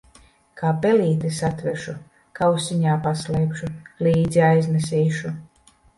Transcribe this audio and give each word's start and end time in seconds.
Kā 0.59 0.69
pelīti 0.85 1.29
satveršu, 1.39 1.93
kausiņā 2.41 2.95
paslēpšu, 3.05 3.69
līdzi 4.09 4.43
aiznesīšu. 4.49 5.35